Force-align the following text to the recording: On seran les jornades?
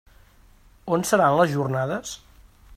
On 0.95 1.05
seran 1.09 1.37
les 1.41 1.53
jornades? 1.59 2.19